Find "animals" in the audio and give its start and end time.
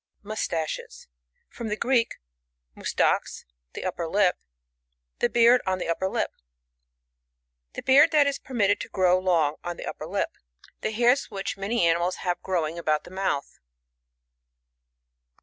11.85-12.15